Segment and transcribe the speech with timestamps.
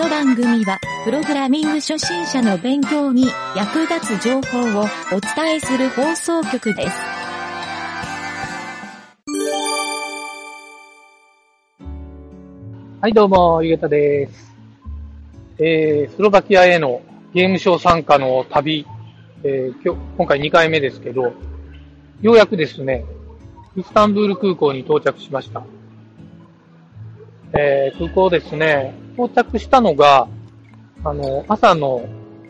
[0.00, 6.96] の番組は、プログラミング初心者の勉強に役立つ情報をお伝えする放送局です。
[13.02, 14.56] はい、どうも、ゆげたです。
[15.58, 17.02] えー、スロバキアへの
[17.34, 18.86] ゲームショー参加の旅、
[19.44, 21.34] えー、今日、今回2回目ですけど、
[22.22, 23.04] ようやくですね、
[23.76, 25.62] イスタンブール空港に到着しました。
[27.52, 30.28] えー、空港ですね、到着したのが、
[31.04, 32.04] あの、朝の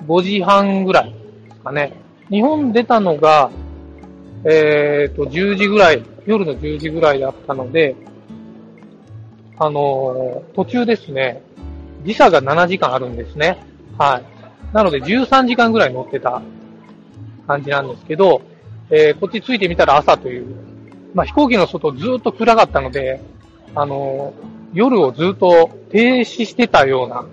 [0.07, 1.93] 5時半ぐらいですかね。
[2.29, 3.51] 日本出たのが、
[4.45, 7.97] えーと、10時ぐらい、夜の10時ぐらいだったので、
[9.59, 11.43] あのー途中ですね、
[12.05, 13.59] 時差が7時間あるんですね。
[13.99, 14.75] はい。
[14.75, 16.41] なので13時間ぐらい乗ってた
[17.47, 18.41] 感じなんですけど、
[18.91, 20.47] えーこっち着いてみたら朝という、
[21.15, 23.21] まあ、飛行機の外ずっと暗かったので、
[23.75, 24.33] あの
[24.73, 27.25] 夜をずっと停止してたような、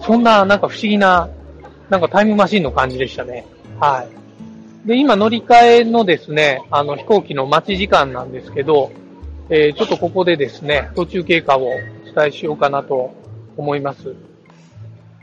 [0.00, 1.28] そんななんか不思議な、
[1.88, 3.46] なんかタイムマシンの感じでしたね。
[3.78, 4.06] は
[4.84, 4.88] い。
[4.88, 8.92] で、今乗り換えのですね、あの飛行機の待ち時間なんですけど、
[9.48, 11.70] えーちょっとここでですね、途中経過をお
[12.14, 13.14] 伝えしようかなと
[13.56, 14.14] 思います。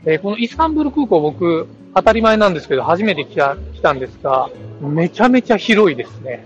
[0.04, 6.44] えーこのイスタンブール空港僕、当たり前なんですけど、初めて来た来たんですが、めちゃめちゃ広いですね。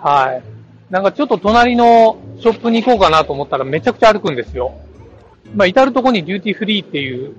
[0.00, 0.51] はい。
[0.92, 4.74] なんかちょっと隣のショップに行こうかなと思ったらめちゃくちゃ歩くんですよ。
[5.54, 7.34] まあ、至るとこにデューティーフリーっていう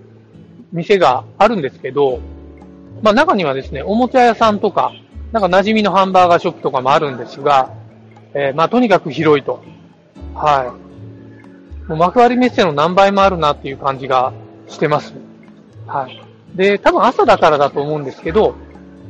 [0.72, 2.20] 店があるんですけど、
[3.04, 4.92] まあ、中にはですね、おもちゃ屋さんとか、
[5.32, 7.72] なんか馴染みのハンバーガーショップとかもあるんですが、
[8.34, 9.64] えーまあ、とにかく広いと。
[10.34, 10.76] は
[11.86, 11.90] い。
[11.90, 14.34] もう幕張メッセの何倍もあるなっていう感じが
[14.68, 15.14] してます。
[15.86, 16.20] はい。
[16.56, 18.56] で、多分朝だからだと思うんですけど、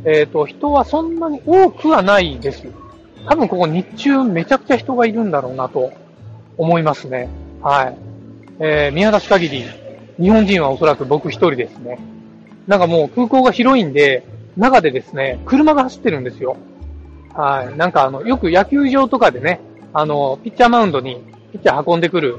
[0.04, 2.83] えっ、と、人はそんなに多くはないです。
[3.28, 5.92] 多分ここ日中めちゃくちゃ人がいるんだろうなと
[6.58, 7.30] 思いますね。
[7.62, 7.98] はい。
[8.59, 9.66] えー見渡す限り、
[10.20, 12.00] 日本人はおそらく僕一人ですね。
[12.68, 14.25] なんかもう空港が広いんで、
[14.58, 16.58] 中でですね、車が走ってるんですよ。
[17.34, 17.78] はい。
[17.78, 19.59] なんかあの、よく野球場とかでね、
[19.94, 22.38] あの、ピッチャーマウンドにピッチャー運んでくる、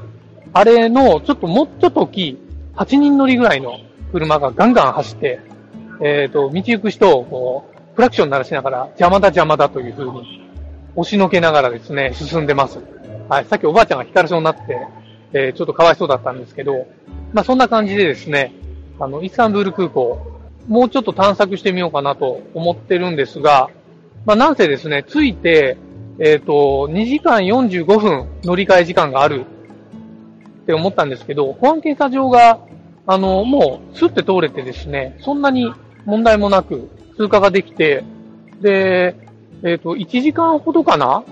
[0.53, 2.37] あれの、ちょっともっと大きい、
[2.75, 3.79] 8人乗りぐらいの
[4.11, 5.39] 車がガンガン走って、
[6.01, 10.44] えっ、と、道行く人をこう、クラクション鳴らしながら、邪魔だ邪魔だという風に、
[10.95, 12.79] 押しのけながらですね、進んでます。
[13.29, 13.45] はい。
[13.45, 14.87] さっきおばあちゃんが引かれそうになって、
[15.33, 16.87] えーちょっとかわいそうだったんですけど、
[17.33, 18.53] まあそんな感じでですね、
[18.99, 20.25] あの、イスタンブール空港、
[20.67, 23.69] もうちょっと探索してみようかなと思ってるんですが、
[24.25, 25.77] まあなんせですね、着いて、
[26.19, 29.45] えっ、と、2時間45分乗り換え時間がある
[30.63, 32.59] って思ったんですけど、保安検査場が、
[33.05, 35.71] あの、もう、スッて通れてですね、そんなに
[36.05, 38.03] 問題もなく通過ができて、
[38.61, 39.15] で、
[39.63, 41.23] えっ、と、1時間ほどかな？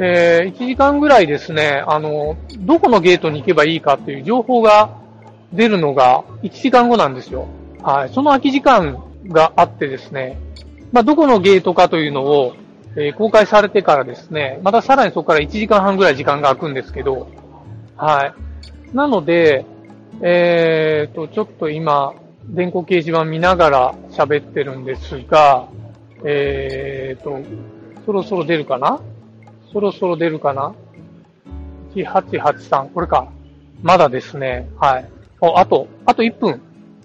[0.00, 4.96] えー、1時間ぐらいですね、あの、どこのゲートに行けばいいかっていう情報が
[5.52, 7.48] 出るのが1時間後なんですよ。
[7.82, 8.08] はい。
[8.10, 10.38] その空き時間があってですね、
[10.92, 12.54] まあ、どこのゲートかというのを、
[12.96, 17.28] えー公開されてからですね、またさらにそこから1時間半ぐらい時間が空くんですけど、
[17.96, 18.96] はい。
[18.96, 19.66] なので、
[20.22, 22.14] えーと、ちょっと今、
[22.46, 25.68] 電光掲示板見ながら喋ってるんですが、
[26.24, 27.40] えーと、
[28.04, 29.00] そろそろ出るかな？
[29.72, 30.74] そろそろ出るかな
[31.94, 33.28] ?1883、これか。
[33.82, 34.68] まだですね。
[34.78, 35.08] はい。
[35.40, 36.60] お、あと、あと1分。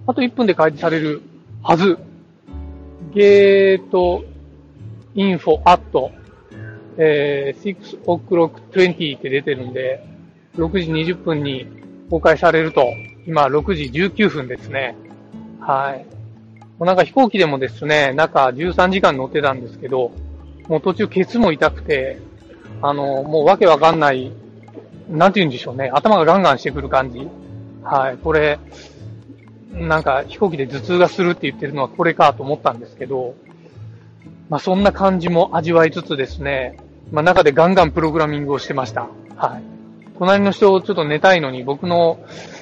[0.08, 1.22] あと1分で開示される
[1.62, 1.98] はず。
[3.14, 4.24] ゲート、
[5.14, 6.12] インフォ、アット、
[6.98, 10.04] えー、6 o'clock 20って出てるんで、
[10.56, 11.68] 6時20分に
[12.10, 12.86] 公開されると、
[13.28, 13.84] 今6時
[14.24, 14.96] 19分ですね。
[15.60, 16.06] はい。
[16.84, 20.12] うなんか飛行機でもですね、中13時間乗ってたんですけど、
[20.68, 22.20] もう途中ケツも痛くて、
[22.82, 24.32] あの、もうわけわかんない、
[25.10, 27.28] なんて言うんでしょうね、頭がガンガンしてくる感じ。
[27.84, 28.18] はい。
[28.18, 28.60] これ、
[29.74, 33.36] なんか飛行機で頭痛がするって言ってるのはこれかと思ったんですけど、
[34.50, 36.78] まあそんな感じも味わいつつですね、
[37.12, 39.08] まあ中でガンガンプログラミングをしてました。
[39.36, 39.64] はい。
[40.20, 42.20] 隣の人ちょっと寝たいのに僕の、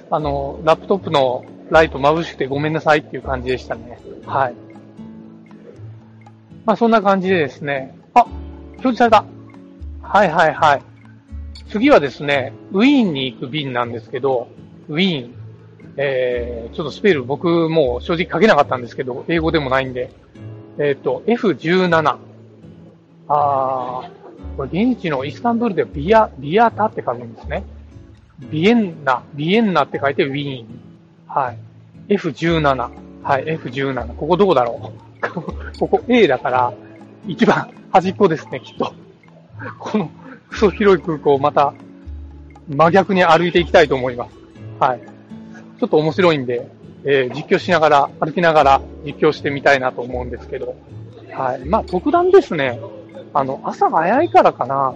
[0.09, 3.97] あの、ラップトップのライト眩しくてごめんなさいっていう感じでしたね。
[4.25, 4.55] はい。
[6.65, 9.25] まあそんな感じでですね、あ、表示された。
[10.01, 10.81] はいはいはい。
[11.69, 14.49] 次はですね、ウィーンに行く便なんですけど、
[14.89, 15.35] ウィーン。
[15.97, 20.11] えー、ちょっとスペル僕もう正直書けなかったんですけど、英語でもないんで。
[20.77, 22.17] えっ、と、F17。
[23.27, 27.63] あー、これ現地のイスタンブールではビア、ビアタって書くんですね。
[28.49, 30.90] ビエンナ、ビエンナって書いてウィーン。
[31.33, 31.53] は
[32.09, 32.13] い。
[32.15, 32.89] F17。
[33.23, 34.15] はい、F17。
[34.15, 34.91] ここどこだろ
[35.23, 35.79] う？
[35.79, 36.73] ここ A だから、
[37.27, 38.93] 一番端っこですね、きっと。
[39.79, 40.09] この
[40.49, 41.73] クソ広い空港をまた
[42.67, 44.35] 真逆に歩いていきたいと思います。
[44.79, 44.99] はい。
[45.79, 46.67] ちょっと面白いんで、
[47.05, 50.75] えー、実況しながら、歩きながら実況してみたいなと思うんですけど、
[51.31, 51.65] はい。
[51.65, 52.79] まあ、特段ですね、
[53.33, 54.93] あの、朝が早いからかな、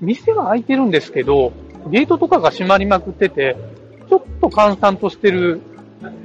[0.00, 1.52] 店が開いてるんですけど、
[1.88, 3.56] ゲートとかが閉まりまくってて、
[4.08, 5.60] ちょっと閑散としてる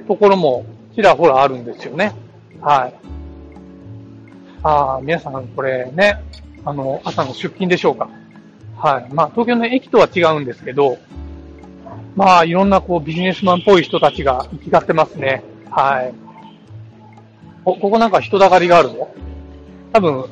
[0.07, 0.65] ところも
[0.95, 2.13] ちらほらあるんですよね。
[2.61, 2.93] はい。
[4.63, 6.23] ああ、皆さんこれね、
[6.65, 8.09] あの、朝の出勤でしょうか。
[8.77, 9.13] はい。
[9.13, 10.97] まあ、東京の駅とは違うんですけど、
[12.15, 15.43] まあ、いろんなこうビジネスマンっぽい人たちが行き交ってますね。
[15.69, 16.13] はい。
[17.65, 19.09] お、ここなんか人だかりがあるぞ。
[19.91, 20.25] 多分、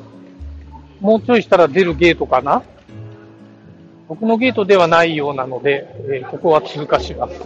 [1.00, 2.62] もうちょいしたら出るゲートかな？
[4.08, 7.40] 僕のゲートではないようなので、えー、ここは通過します。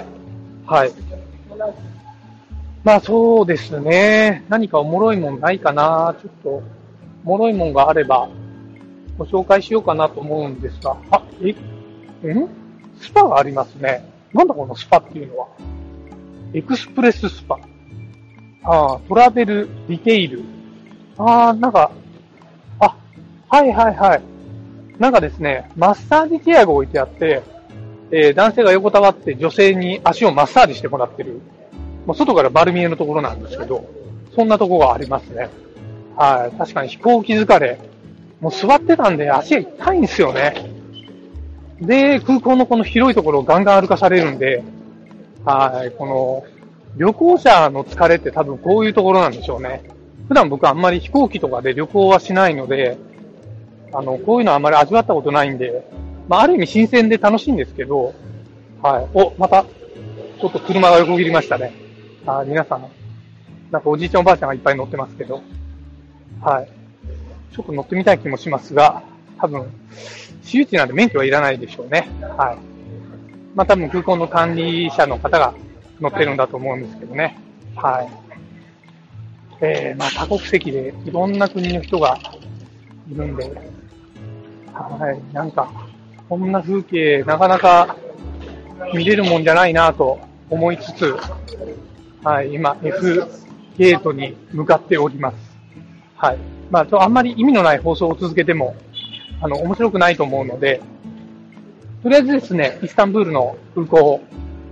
[0.67, 0.90] はい。
[2.86, 4.44] まあそうですね。
[4.48, 6.14] 何かおもろいもんないかな。
[6.22, 6.62] ちょっと、
[7.24, 8.28] おもろいもんがあれば、
[9.18, 11.50] ご紹介しようかなと思うんですが、あ、え、
[12.32, 12.48] ん？
[13.00, 14.08] スパがありますね。
[14.32, 15.48] なんだこのスパっていうのは？
[16.54, 17.58] Express Spa。
[18.62, 20.44] ああ、 Travel、Retail。
[21.18, 21.90] ああ、なんか、
[22.78, 22.96] あ、
[23.48, 24.22] はいはいはい。
[25.00, 27.42] なんかですね、マッサージチェアが置いてあって、
[28.12, 31.40] えー、男性が横たわって女性に足をマッサージしてもらってる
[32.06, 33.85] まあ、外から丸見えのところなんですけど、
[34.35, 35.49] そんなとこがありますね。
[36.17, 36.56] はい。
[36.56, 37.79] 確かに飛行機疲れ。
[38.41, 40.55] もう座ってたんで足が痛いんですよね。
[41.81, 44.62] で、空港のこの広いところをガンガン歩かされるんで、
[45.44, 45.91] はい。
[45.91, 46.44] この、
[46.97, 49.82] 旅行者の疲れって多分こういうところなんでしょうね。
[50.29, 52.97] 普段僕あんまり飛行機とかで旅行はしないので、
[53.93, 55.88] あの、こういうのはあんまり味わったことないんで、
[56.29, 58.14] まあ、ある意味新鮮で楽しいんですけど、
[58.82, 59.06] はい。
[59.14, 61.85] お、また、ちょっと車が横切りましたね。
[62.26, 62.88] あ皆さん、
[63.70, 65.43] なんかおじいちゃんおばあちゃんがいっぱい乗ってますけど、
[66.40, 66.69] はい。
[67.55, 69.02] ちょっと乗ってみたい気もしますが、
[69.38, 69.73] 多分、
[70.43, 72.08] 私有地なんで免許はいらないでしょうね。
[72.37, 72.58] はい。
[73.55, 75.55] まあ多分空港の管理者の方が
[76.00, 77.38] 乗ってるんだと思うんですけどね。
[77.76, 78.08] はい。
[79.61, 82.19] えー、まあ多国籍でいろんな国の人が
[83.11, 83.44] いるんで、
[84.72, 85.34] はい。
[85.34, 85.70] なんか、
[86.29, 87.96] こんな風景なかなか
[88.93, 90.19] 見れるもんじゃないなと
[90.50, 91.17] 思いつつ、
[92.22, 93.28] はい、今 F
[93.76, 95.36] ゲートに向かっております。
[96.16, 96.38] はい。
[96.70, 98.74] まあ、あんまり意味のない放送を続けても、
[99.40, 100.80] あの、面白くないと思うので、
[102.02, 104.20] とりあえずですね、イスタンブールの空港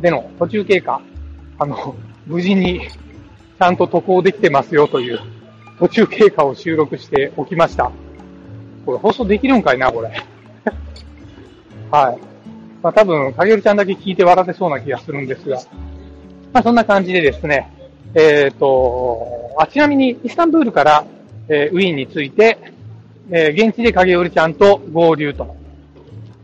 [0.00, 1.00] での途中経過、
[1.58, 1.94] あの、
[2.26, 5.20] 無事にちゃんと渡航できてますよという
[5.78, 7.90] 途中経過を収録しておきました。
[8.86, 10.10] これ放送できるんかいな、これ。
[11.90, 12.18] はい。
[12.82, 15.58] まあ多分、かげるちゃんだけ聞いて笑ってそうな気がするんですが、
[16.54, 17.68] まあ、そんな感じでですね、
[18.14, 21.04] えっ、ー、と、あ、ちなみにイスタンブールから、
[21.48, 22.58] えー、ウィーンについて、
[23.28, 25.56] えー、現地で影織ちゃんと合流と。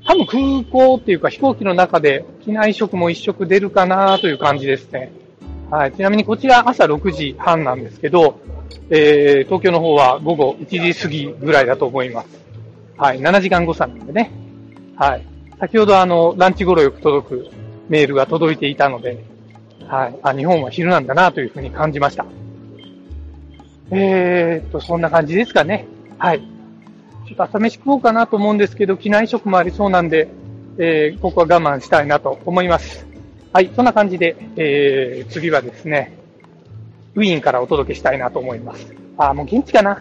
[0.04, 5.12] 多分空港っていうか飛行機の中で機内食も一食出るかなという感じですね。
[5.70, 5.92] はい。
[5.92, 8.40] ちなみにこちら朝6時半なんですけど、
[8.90, 12.28] えー、東京の方は午後1時過ぎぐらいだと思います。
[12.96, 13.20] はい。
[13.20, 14.32] 7時間誤差なんでね。
[14.96, 15.24] はい。
[15.60, 17.50] 先ほどあの、ランチ頃よく届く
[17.88, 19.22] メールが届いていたので、
[19.90, 20.18] はい。
[20.22, 22.24] あ、日本は昼なんだなというふうに感じました。
[23.90, 25.88] えー、っと、そんな感じですかね。
[26.16, 26.40] はい。
[27.26, 30.28] ちょっと朝飯食おうかなと思うんですけど、機内食もありそうなんで、
[30.78, 33.04] えー、ここは我慢したいなと思います。
[33.52, 33.70] はい。
[33.74, 36.16] そんな感じで、えー、次はですね、
[37.16, 38.94] ウィーンからお届けしたいなと思います。
[39.18, 39.96] あ、もう現地かな。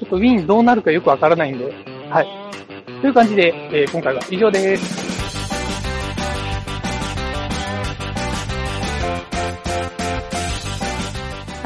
[0.00, 1.72] ちょっとウィーンどうなるかよくわからないんで、
[2.08, 2.26] はい。
[3.00, 5.09] という感じで、えー、今回は以上です。